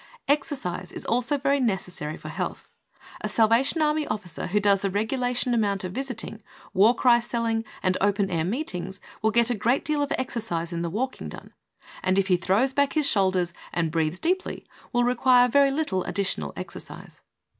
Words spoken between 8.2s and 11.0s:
air meetings will get a great deal of exercise in the